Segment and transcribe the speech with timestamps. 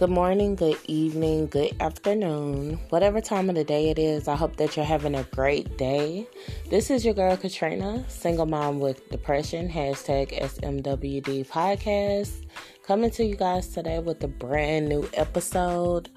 [0.00, 4.28] Good morning, good evening, good afternoon, whatever time of the day it is.
[4.28, 6.26] I hope that you're having a great day.
[6.70, 12.46] This is your girl Katrina, single mom with depression, hashtag SMWD podcast,
[12.82, 16.08] coming to you guys today with a brand new episode.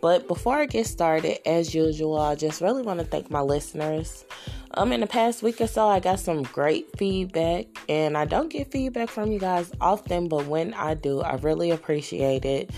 [0.00, 4.24] But before I get started, as usual, I just really want to thank my listeners.
[4.72, 8.48] Um, in the past week or so, I got some great feedback, and I don't
[8.48, 12.70] get feedback from you guys often, but when I do, I really appreciate it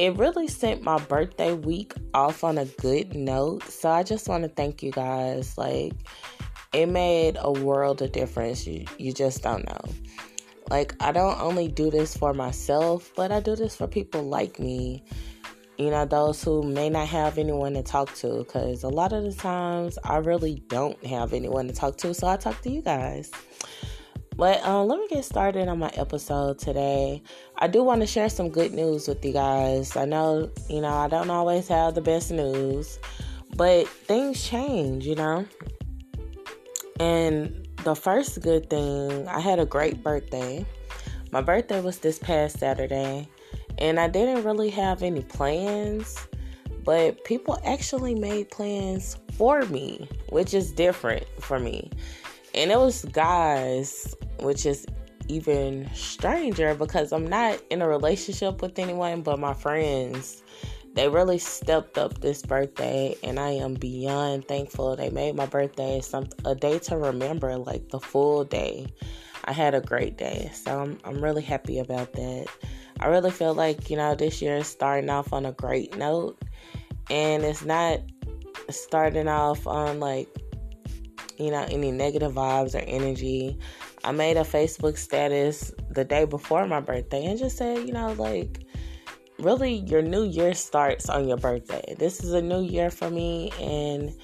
[0.00, 3.62] it really sent my birthday week off on a good note.
[3.64, 5.58] So I just want to thank you guys.
[5.58, 5.92] Like,
[6.72, 8.66] it made a world of difference.
[8.66, 9.82] You, you just don't know.
[10.70, 14.58] Like, I don't only do this for myself, but I do this for people like
[14.58, 15.04] me.
[15.76, 18.38] You know, those who may not have anyone to talk to.
[18.38, 22.14] Because a lot of the times, I really don't have anyone to talk to.
[22.14, 23.30] So I talk to you guys.
[24.40, 27.22] But um, let me get started on my episode today.
[27.58, 29.94] I do want to share some good news with you guys.
[29.98, 32.98] I know, you know, I don't always have the best news,
[33.54, 35.44] but things change, you know.
[36.98, 40.64] And the first good thing, I had a great birthday.
[41.32, 43.28] My birthday was this past Saturday,
[43.76, 46.16] and I didn't really have any plans,
[46.82, 51.90] but people actually made plans for me, which is different for me.
[52.54, 54.86] And it was guys which is
[55.28, 60.42] even stranger because I'm not in a relationship with anyone but my friends.
[60.94, 64.96] They really stepped up this birthday and I am beyond thankful.
[64.96, 68.88] They made my birthday some a day to remember, like the full day.
[69.44, 70.50] I had a great day.
[70.52, 72.46] So I'm I'm really happy about that.
[72.98, 76.42] I really feel like, you know, this year is starting off on a great note
[77.08, 78.00] and it's not
[78.70, 80.28] starting off on like
[81.38, 83.58] you know any negative vibes or energy.
[84.04, 88.12] I made a Facebook status the day before my birthday and just said, you know,
[88.14, 88.66] like,
[89.38, 91.94] really, your new year starts on your birthday.
[91.98, 94.14] This is a new year for me, and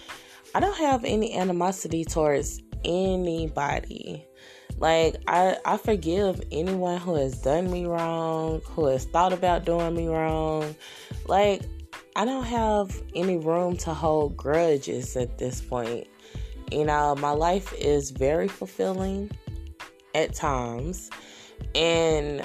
[0.54, 4.24] I don't have any animosity towards anybody.
[4.78, 9.94] Like, I, I forgive anyone who has done me wrong, who has thought about doing
[9.94, 10.74] me wrong.
[11.26, 11.62] Like,
[12.14, 16.06] I don't have any room to hold grudges at this point.
[16.72, 19.30] You know, my life is very fulfilling
[20.16, 21.10] at times.
[21.74, 22.42] And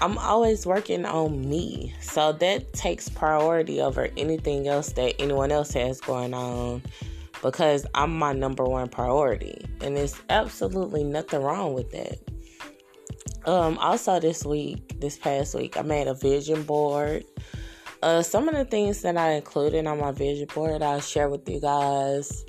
[0.00, 1.94] I'm always working on me.
[2.00, 6.82] So that takes priority over anything else that anyone else has going on
[7.42, 9.66] because I'm my number one priority.
[9.80, 12.18] And there's absolutely nothing wrong with that.
[13.44, 17.24] Um, also this week, this past week, I made a vision board.
[18.02, 21.48] Uh, some of the things that I included on my vision board, I'll share with
[21.48, 22.44] you guys.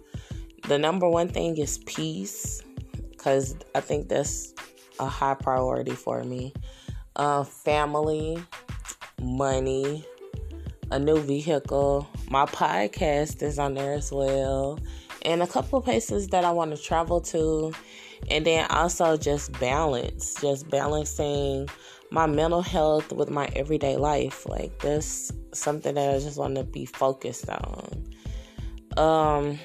[0.68, 2.62] The number one thing is peace
[3.20, 4.54] because I think that's
[4.98, 6.54] a high priority for me.
[7.18, 8.42] Uh, family,
[9.22, 10.06] money,
[10.90, 12.08] a new vehicle.
[12.30, 14.80] My podcast is on there as well,
[15.24, 17.74] and a couple places that I want to travel to,
[18.32, 21.68] and then also just balance, just balancing
[22.12, 24.48] my mental health with my everyday life.
[24.48, 28.06] Like this, something that I just want to be focused on.
[28.96, 29.60] Um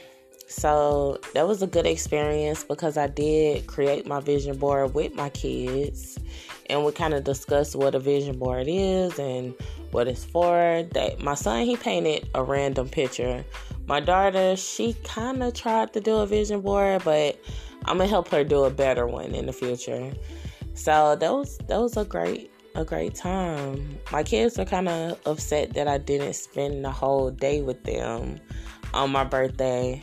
[0.54, 5.28] so that was a good experience because I did create my vision board with my
[5.30, 6.16] kids
[6.70, 9.52] and we kind of discussed what a vision board is and
[9.90, 10.84] what it's for.
[10.92, 13.44] That my son he painted a random picture.
[13.86, 17.38] My daughter, she kind of tried to do a vision board, but
[17.86, 20.12] I'm gonna help her do a better one in the future.
[20.74, 23.98] So that was that was a great a great time.
[24.12, 28.40] My kids are kind of upset that I didn't spend the whole day with them
[28.94, 30.02] on my birthday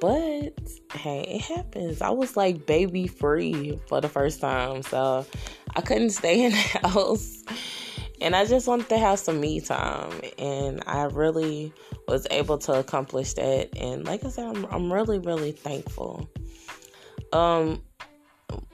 [0.00, 0.58] but
[0.92, 2.00] hey, it happens.
[2.00, 5.26] I was like baby free for the first time, so
[5.76, 6.56] I couldn't stay in the
[6.88, 7.44] house.
[8.20, 10.20] And I just wanted to have some me time.
[10.38, 11.72] And I really
[12.08, 13.76] was able to accomplish that.
[13.76, 16.28] And like I said, I'm, I'm really, really thankful.
[17.32, 17.82] Um,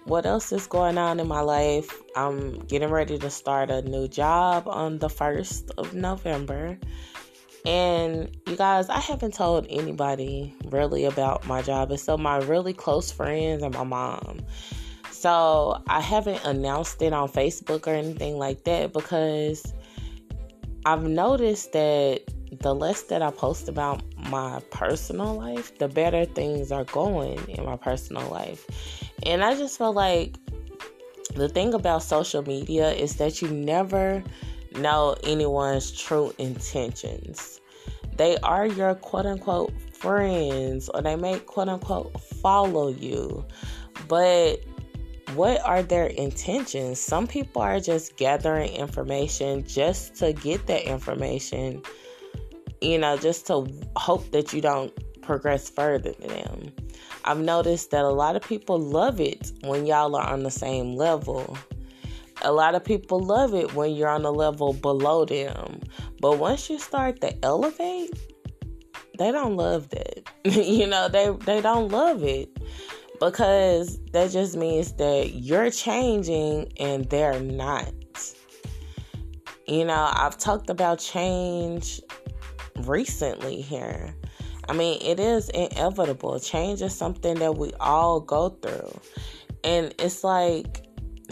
[0.04, 1.91] what else is going on in my life?
[2.16, 6.78] I'm getting ready to start a new job on the 1st of November.
[7.64, 13.11] And you guys, I haven't told anybody really about my job except my really close
[13.11, 14.40] friends and my mom.
[15.11, 19.72] So I haven't announced it on Facebook or anything like that because
[20.84, 22.22] I've noticed that
[22.61, 27.64] the less that I post about my personal life, the better things are going in
[27.64, 28.66] my personal life.
[29.25, 30.37] And I just feel like
[31.34, 34.22] the thing about social media is that you never
[34.75, 37.61] know anyone's true intentions.
[38.17, 43.44] They are your quote unquote friends or they may quote unquote follow you.
[44.09, 44.61] But
[45.35, 47.00] what are their intentions?
[47.00, 51.82] Some people are just gathering information just to get that information,
[52.81, 53.67] you know, just to
[53.97, 54.93] hope that you don't
[55.23, 56.73] progress further than them.
[57.25, 60.94] I've noticed that a lot of people love it when y'all are on the same
[60.94, 61.56] level.
[62.42, 65.81] A lot of people love it when you're on a level below them.
[66.20, 68.10] But once you start to elevate,
[69.19, 70.31] they don't love that.
[70.44, 72.50] you know, they they don't love it
[73.20, 77.92] because that just means that you're changing and they're not.
[79.66, 82.00] You know, I've talked about change
[82.82, 84.14] recently here.
[84.69, 86.38] I mean, it is inevitable.
[86.40, 89.00] Change is something that we all go through.
[89.62, 90.83] And it's like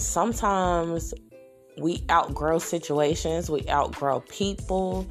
[0.03, 1.15] sometimes
[1.79, 5.07] we outgrow situations, we outgrow people.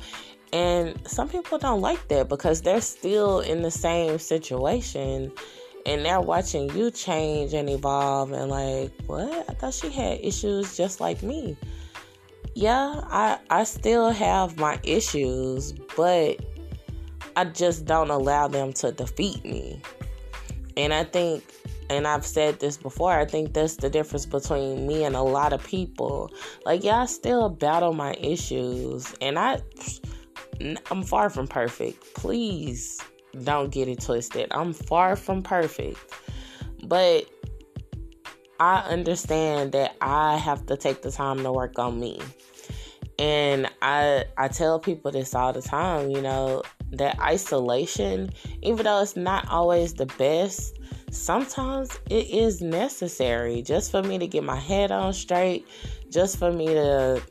[0.53, 5.31] And some people don't like that because they're still in the same situation
[5.85, 9.49] and they're watching you change and evolve and like, what?
[9.49, 11.57] I thought she had issues just like me.
[12.53, 16.37] Yeah, I I still have my issues, but
[17.35, 19.81] I just don't allow them to defeat me.
[20.75, 21.43] And I think,
[21.91, 25.51] and I've said this before, I think that's the difference between me and a lot
[25.51, 26.31] of people.
[26.65, 29.59] Like, yeah, I still battle my issues, and I,
[30.89, 32.13] I'm far from perfect.
[32.13, 33.01] Please
[33.43, 34.47] don't get it twisted.
[34.51, 35.99] I'm far from perfect,
[36.85, 37.29] but
[38.61, 42.21] I understand that I have to take the time to work on me.
[43.19, 49.01] And I I tell people this all the time, you know, that isolation, even though
[49.01, 50.77] it's not always the best,
[51.11, 55.67] sometimes it is necessary just for me to get my head on straight,
[56.09, 57.21] just for me to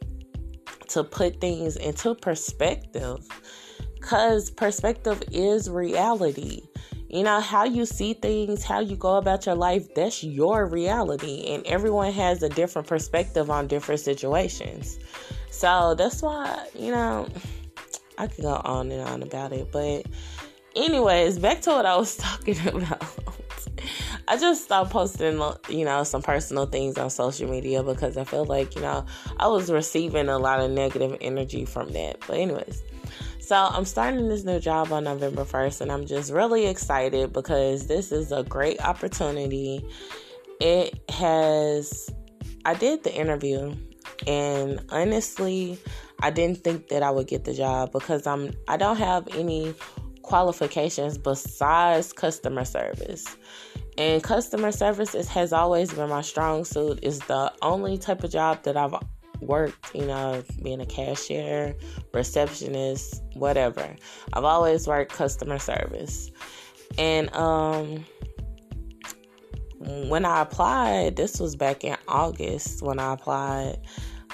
[0.89, 3.27] to put things into perspective.
[4.01, 6.63] Cuz perspective is reality.
[7.09, 11.45] You know, how you see things, how you go about your life, that's your reality.
[11.49, 14.99] And everyone has a different perspective on different situations.
[15.51, 17.27] So that's why, you know,
[18.21, 19.73] I could go on and on about it.
[19.73, 20.07] But,
[20.77, 23.03] anyways, back to what I was talking about.
[24.29, 28.45] I just stopped posting, you know, some personal things on social media because I feel
[28.45, 29.07] like, you know,
[29.39, 32.21] I was receiving a lot of negative energy from that.
[32.27, 32.83] But, anyways,
[33.41, 37.87] so I'm starting this new job on November 1st, and I'm just really excited because
[37.87, 39.85] this is a great opportunity.
[40.61, 42.11] It has,
[42.65, 43.75] I did the interview,
[44.27, 45.79] and honestly,
[46.23, 49.75] I didn't think that I would get the job because I'm I don't have any
[50.23, 53.25] qualifications besides customer service.
[53.99, 57.01] And customer service is, has always been my strong suit.
[57.03, 58.95] Is the only type of job that I've
[59.41, 61.75] worked, you know, being a cashier,
[62.13, 63.97] receptionist, whatever.
[64.33, 66.31] I've always worked customer service.
[66.99, 68.05] And um
[69.81, 73.79] when I applied, this was back in August when I applied.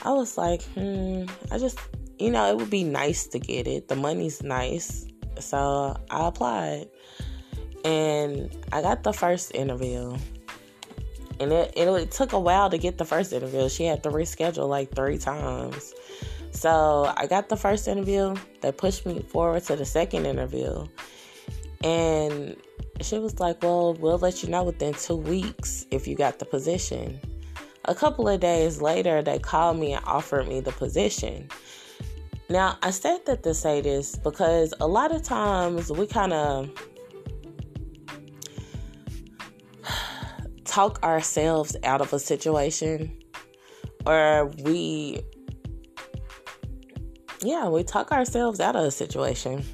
[0.03, 1.79] I was like, hmm, I just,
[2.19, 3.89] you know, it would be nice to get it.
[3.89, 5.07] The money's nice.
[5.39, 6.89] So I applied.
[7.85, 10.17] And I got the first interview.
[11.39, 13.69] And it, it, it took a while to get the first interview.
[13.69, 15.95] She had to reschedule like three times.
[16.51, 18.35] So I got the first interview.
[18.63, 20.87] They pushed me forward to the second interview.
[21.85, 22.57] And
[23.03, 26.47] she was like, Well, we'll let you know within two weeks if you got the
[26.47, 27.21] position.
[27.89, 31.49] A couple of days later, they called me and offered me the position.
[32.49, 36.71] Now, I said that to say this because a lot of times we kind of
[40.65, 43.17] talk ourselves out of a situation
[44.05, 45.21] or we
[47.43, 49.65] yeah, we talk ourselves out of a situation.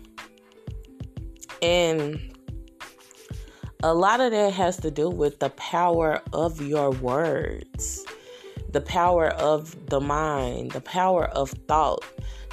[1.63, 2.33] And
[3.83, 8.02] a lot of that has to do with the power of your words,
[8.73, 12.05] the power of the mind, the power of thought.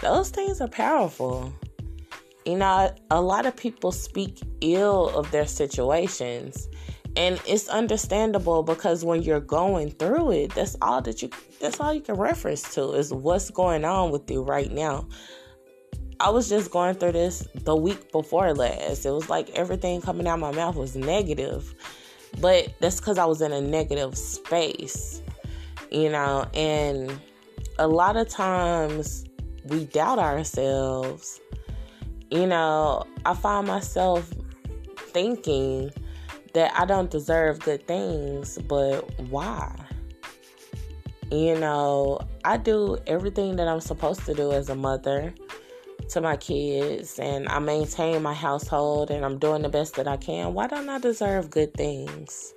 [0.01, 1.53] Those things are powerful.
[2.45, 6.67] You know, a lot of people speak ill of their situations.
[7.15, 11.93] And it's understandable because when you're going through it, that's all that you that's all
[11.93, 15.07] you can reference to is what's going on with you right now.
[16.21, 19.05] I was just going through this the week before last.
[19.05, 21.73] It was like everything coming out of my mouth was negative.
[22.39, 25.21] But that's because I was in a negative space,
[25.91, 27.19] you know, and
[27.77, 29.25] a lot of times
[29.65, 31.39] we doubt ourselves.
[32.31, 34.31] You know, I find myself
[34.97, 35.91] thinking
[36.53, 39.75] that I don't deserve good things, but why?
[41.31, 45.33] You know, I do everything that I'm supposed to do as a mother
[46.09, 50.17] to my kids and I maintain my household and I'm doing the best that I
[50.17, 52.53] can, why don't I deserve good things?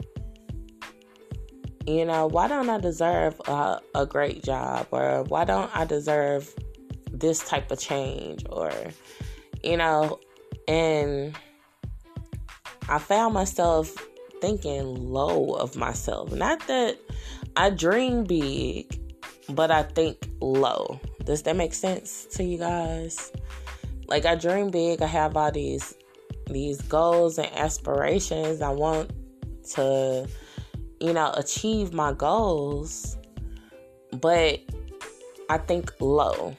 [1.87, 4.87] You know, why don't I deserve a, a great job?
[4.91, 6.55] Or why don't I deserve
[7.11, 8.45] this type of change?
[8.49, 8.73] Or,
[9.65, 10.21] you know,
[10.69, 11.37] and
[12.89, 13.95] I found myself
[14.41, 16.33] thinking low of myself.
[16.33, 16.99] Not that
[17.57, 19.01] I dream big,
[19.49, 21.01] but I think low.
[21.25, 23.33] Does that make sense to you guys?
[24.07, 25.95] Like I dream big, I have all these
[26.47, 28.61] these goals and aspirations.
[28.61, 29.13] I want
[29.75, 30.29] to
[31.03, 33.17] you know, achieve my goals,
[34.21, 34.61] but
[35.51, 36.57] I think low.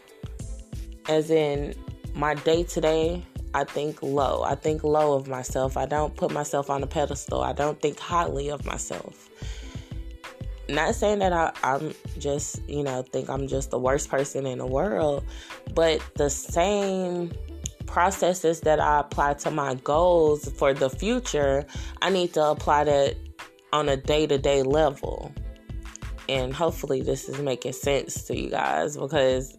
[1.07, 1.73] As in
[2.13, 4.43] my day to day, I think low.
[4.43, 5.77] I think low of myself.
[5.77, 7.41] I don't put myself on a pedestal.
[7.41, 9.29] I don't think highly of myself.
[10.67, 14.57] Not saying that I, I'm just, you know, think I'm just the worst person in
[14.57, 15.23] the world,
[15.73, 17.31] but the same
[17.85, 21.65] processes that I apply to my goals for the future,
[22.01, 23.15] I need to apply that
[23.73, 25.33] on a day to day level.
[26.29, 29.57] And hopefully this is making sense to you guys because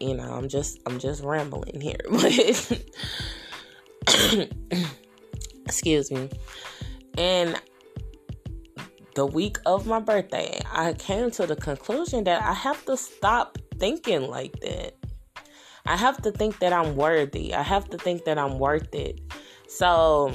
[0.00, 1.98] you know, I'm just I'm just rambling here.
[4.06, 4.48] But
[5.66, 6.30] excuse me.
[7.16, 7.60] And
[9.14, 13.58] the week of my birthday, I came to the conclusion that I have to stop
[13.78, 14.94] thinking like that.
[15.86, 17.54] I have to think that I'm worthy.
[17.54, 19.20] I have to think that I'm worth it.
[19.68, 20.32] So,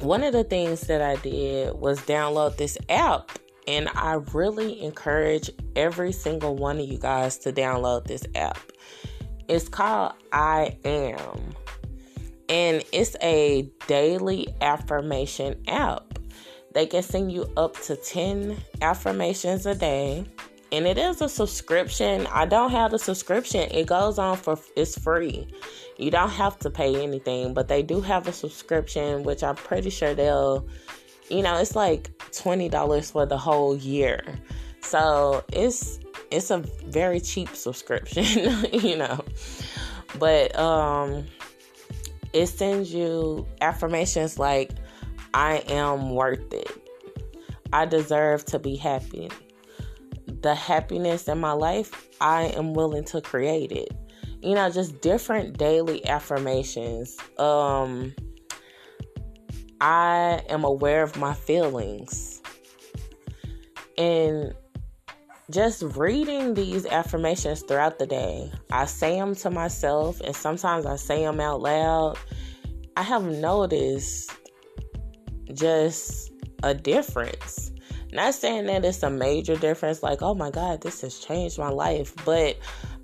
[0.00, 5.50] one of the things that I did was download this app and I really encourage
[5.74, 8.58] every single one of you guys to download this app.
[9.48, 11.54] It's called I Am.
[12.48, 16.18] And it's a daily affirmation app.
[16.74, 20.24] They can send you up to 10 affirmations a day.
[20.70, 22.26] And it is a subscription.
[22.28, 23.68] I don't have the subscription.
[23.70, 25.48] It goes on for it's free.
[25.98, 29.90] You don't have to pay anything, but they do have a subscription, which I'm pretty
[29.90, 30.66] sure they'll
[31.28, 34.22] you know, it's like $20 for the whole year.
[34.80, 35.98] So it's
[36.30, 39.24] it's a very cheap subscription, you know.
[40.18, 41.26] But um
[42.32, 44.70] it sends you affirmations like
[45.34, 46.70] I am worth it.
[47.72, 49.30] I deserve to be happy.
[50.26, 53.92] The happiness in my life, I am willing to create it.
[54.46, 57.16] You know, just different daily affirmations.
[57.36, 58.14] Um
[59.80, 62.40] I am aware of my feelings.
[63.98, 64.54] And
[65.50, 70.94] just reading these affirmations throughout the day, I say them to myself and sometimes I
[70.94, 72.16] say them out loud.
[72.96, 74.30] I have noticed
[75.54, 76.30] just
[76.62, 77.72] a difference.
[78.12, 81.68] Not saying that it's a major difference, like, oh my God, this has changed my
[81.68, 82.56] life, but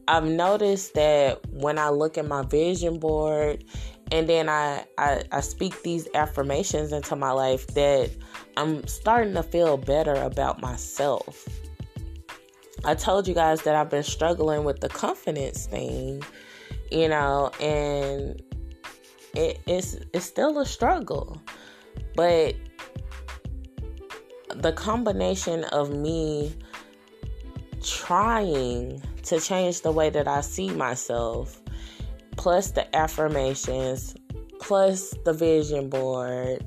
[0.09, 3.65] I've noticed that when I look at my vision board
[4.11, 8.11] and then I, I I speak these affirmations into my life that
[8.57, 11.49] I'm starting to feel better about myself.
[12.85, 16.23] I told you guys that I've been struggling with the confidence thing,
[16.91, 18.43] you know, and
[19.35, 21.41] it, it's it's still a struggle.
[22.15, 22.57] But
[24.49, 26.55] the combination of me
[27.83, 31.63] trying to change the way that I see myself
[32.37, 34.15] plus the affirmations,
[34.61, 36.67] plus the vision board.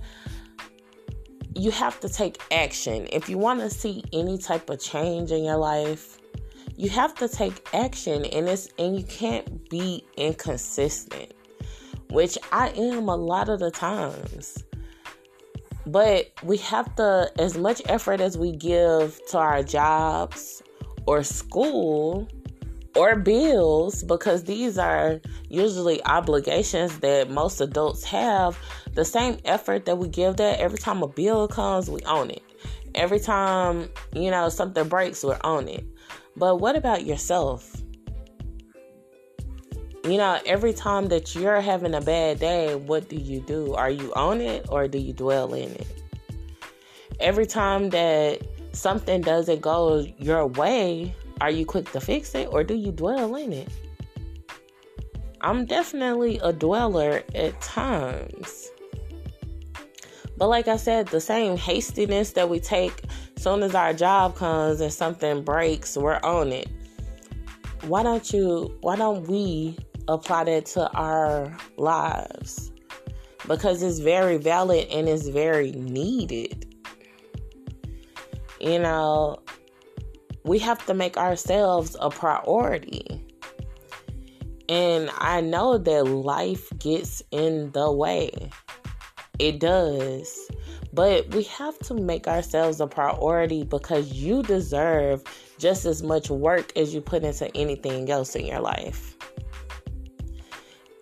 [1.56, 3.08] You have to take action.
[3.12, 6.20] If you want to see any type of change in your life,
[6.76, 11.34] you have to take action and it's and you can't be inconsistent,
[12.10, 14.64] which I am a lot of the times.
[15.88, 20.62] But we have to as much effort as we give to our jobs
[21.06, 22.28] or school,
[22.96, 28.58] or bills because these are usually obligations that most adults have.
[28.94, 32.44] The same effort that we give that every time a bill comes we own it.
[32.96, 35.86] Every time you know something breaks we're on it.
[36.38, 37.76] But what about yourself?
[40.06, 43.74] You know every time that you're having a bad day what do you do?
[43.74, 45.88] Are you on it or do you dwell in it?
[47.20, 52.64] Every time that something doesn't go your way are you quick to fix it or
[52.64, 53.70] do you dwell in it?
[55.42, 58.72] I'm definitely a dweller at times.
[60.38, 63.04] But like I said, the same hastiness that we take
[63.38, 66.68] soon as our job comes and something breaks, we're on it.
[67.84, 69.78] Why don't you why don't we
[70.08, 72.72] apply that to our lives?
[73.48, 76.76] Because it's very valid and it's very needed.
[78.60, 79.38] You know,
[80.46, 83.22] we have to make ourselves a priority.
[84.70, 88.52] And I know that life gets in the way.
[89.40, 90.40] It does.
[90.94, 95.24] But we have to make ourselves a priority because you deserve
[95.58, 99.18] just as much work as you put into anything else in your life.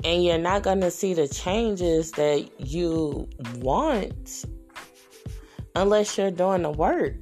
[0.05, 4.45] And you're not going to see the changes that you want
[5.75, 7.15] unless you're doing the work.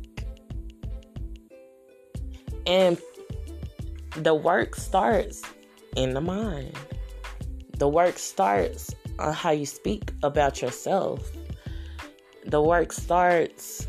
[2.65, 2.97] And
[4.15, 5.41] the work starts
[5.95, 6.77] in the mind.
[7.77, 11.31] The work starts on how you speak about yourself.
[12.45, 13.87] The work starts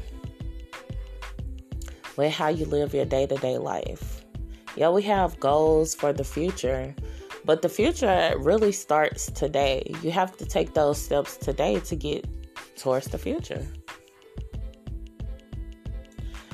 [2.16, 4.24] with how you live your day to day life.
[4.76, 6.94] Yeah, we have goals for the future,
[7.44, 9.92] but the future really starts today.
[10.02, 12.26] You have to take those steps today to get
[12.76, 13.66] towards the future.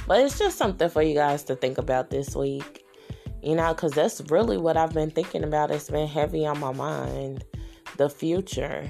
[0.09, 2.87] But it's just something for you guys to think about this week.
[3.43, 5.71] You know, because that's really what I've been thinking about.
[5.71, 7.45] It's been heavy on my mind.
[7.99, 8.89] The future.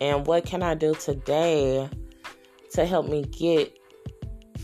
[0.00, 1.88] And what can I do today
[2.72, 3.78] to help me get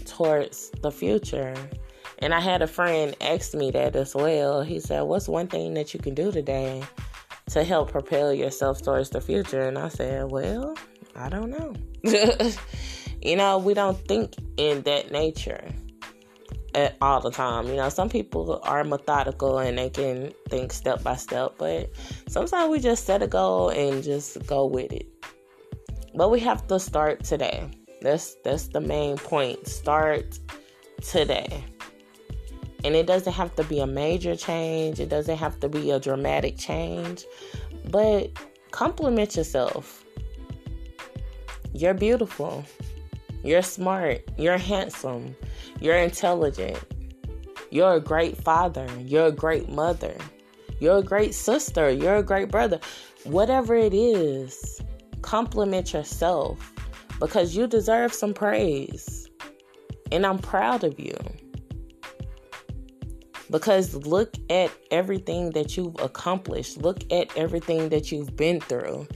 [0.04, 1.54] towards the future?
[2.18, 4.60] And I had a friend ask me that as well.
[4.62, 6.82] He said, What's one thing that you can do today
[7.50, 9.62] to help propel yourself towards the future?
[9.62, 10.76] And I said, Well,
[11.16, 11.74] I don't know.
[13.28, 15.62] you know, we don't think in that nature
[16.74, 17.66] at all the time.
[17.66, 21.90] You know, some people are methodical and they can think step by step, but
[22.26, 25.06] sometimes we just set a goal and just go with it.
[26.14, 27.70] But we have to start today.
[28.00, 29.66] That's that's the main point.
[29.68, 30.38] Start
[31.02, 31.64] today.
[32.82, 35.00] And it doesn't have to be a major change.
[35.00, 37.26] It doesn't have to be a dramatic change.
[37.90, 38.30] But
[38.70, 40.02] compliment yourself.
[41.74, 42.64] You're beautiful.
[43.48, 44.20] You're smart.
[44.36, 45.34] You're handsome.
[45.80, 46.78] You're intelligent.
[47.70, 48.86] You're a great father.
[48.98, 50.14] You're a great mother.
[50.80, 51.88] You're a great sister.
[51.88, 52.78] You're a great brother.
[53.24, 54.82] Whatever it is,
[55.22, 56.74] compliment yourself
[57.20, 59.30] because you deserve some praise.
[60.12, 61.16] And I'm proud of you.
[63.50, 69.08] Because look at everything that you've accomplished, look at everything that you've been through,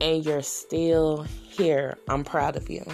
[0.00, 1.98] and you're still here.
[2.08, 2.84] I'm proud of you.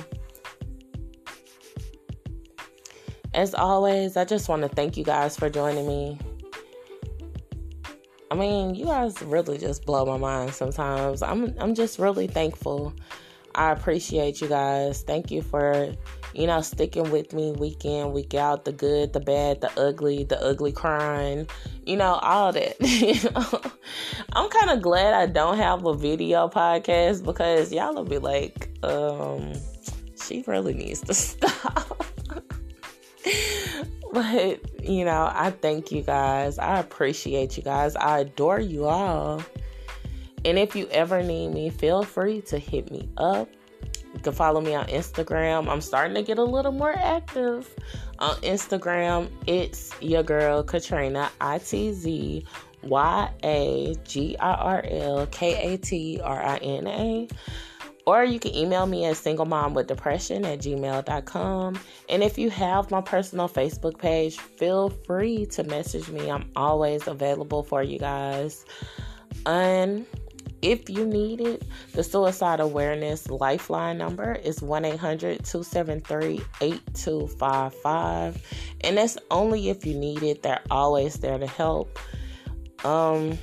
[3.38, 6.18] As always, I just want to thank you guys for joining me.
[8.32, 11.22] I mean, you guys really just blow my mind sometimes.
[11.22, 12.92] I'm I'm just really thankful.
[13.54, 15.02] I appreciate you guys.
[15.02, 15.94] Thank you for,
[16.34, 20.24] you know, sticking with me week in, week out, the good, the bad, the ugly,
[20.24, 21.48] the ugly crying,
[21.86, 22.74] you know, all that.
[22.80, 23.60] you know?
[24.32, 28.68] I'm kind of glad I don't have a video podcast because y'all will be like,
[28.82, 29.52] um,
[30.20, 32.04] she really needs to stop.
[34.12, 36.58] but, you know, I thank you guys.
[36.58, 37.96] I appreciate you guys.
[37.96, 39.42] I adore you all.
[40.44, 43.48] And if you ever need me, feel free to hit me up.
[44.14, 45.68] You can follow me on Instagram.
[45.68, 47.72] I'm starting to get a little more active
[48.18, 49.30] on Instagram.
[49.46, 52.44] It's your girl Katrina I T Z
[52.82, 57.28] Y A G I R L K A T R I N A.
[58.08, 61.78] Or you can email me at singlemomwithdepression at gmail.com.
[62.08, 66.30] And if you have my personal Facebook page, feel free to message me.
[66.30, 68.64] I'm always available for you guys.
[69.44, 70.06] And
[70.62, 78.42] if you need it, the suicide awareness lifeline number is 1 800 273 8255.
[78.80, 81.98] And that's only if you need it, they're always there to help.
[82.86, 83.36] Um,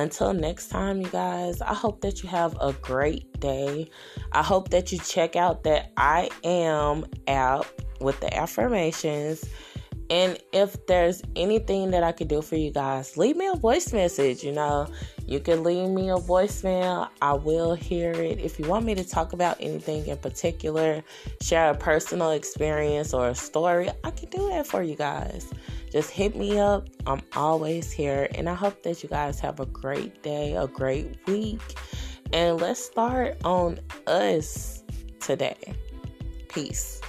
[0.00, 3.88] until next time, you guys, I hope that you have a great day.
[4.32, 7.66] I hope that you check out that I am app
[8.00, 9.44] with the affirmations.
[10.10, 13.92] And if there's anything that I could do for you guys, leave me a voice
[13.92, 14.42] message.
[14.42, 14.88] You know,
[15.26, 17.08] you can leave me a voicemail.
[17.22, 18.40] I will hear it.
[18.40, 21.04] If you want me to talk about anything in particular,
[21.40, 25.50] share a personal experience or a story, I can do that for you guys
[25.90, 26.88] just hit me up.
[27.06, 28.28] I'm always here.
[28.34, 31.60] And I hope that you guys have a great day, a great week.
[32.32, 34.84] And let's start on us
[35.18, 35.58] today.
[36.48, 37.00] Peace.